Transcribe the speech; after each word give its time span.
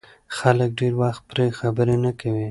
خلک 0.37 0.69
ډېر 0.79 0.93
وخت 1.01 1.21
پرې 1.29 1.45
خبرې 1.59 1.95
نه 2.05 2.11
کوي. 2.19 2.39